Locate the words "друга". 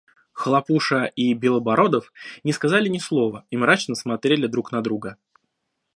4.81-5.17